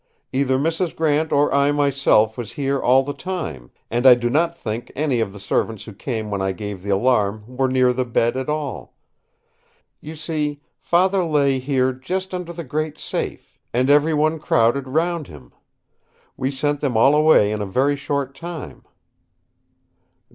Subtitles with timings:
[0.33, 0.95] Either Mrs.
[0.95, 5.19] Grant or I myself was here all the time, and I do not think any
[5.19, 8.49] of the servants who came when I gave the alarm were near the bed at
[8.49, 8.95] all.
[9.99, 15.27] You see, Father lay here just under the great safe, and every one crowded round
[15.27, 15.53] him.
[16.35, 18.83] We sent them all away in a very short time."